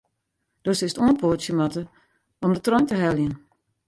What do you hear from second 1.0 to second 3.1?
oanpoatsje moatte om de trein te